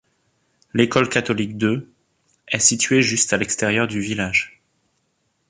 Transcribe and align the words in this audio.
L'école 0.73 1.09
catholique 1.09 1.59
de 1.59 1.87
est 2.47 2.57
située 2.57 3.03
juste 3.03 3.33
à 3.33 3.37
l'extérieur 3.37 3.87
du 3.87 3.99
village. 4.01 4.59